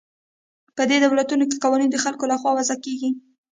[0.75, 3.09] په دې دولتونو کې قوانین د خلکو له خوا وضع کیږي.